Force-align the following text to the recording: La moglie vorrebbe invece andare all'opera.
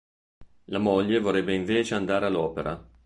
La 0.71 0.79
moglie 0.79 1.19
vorrebbe 1.19 1.53
invece 1.53 1.93
andare 1.93 2.25
all'opera. 2.25 2.89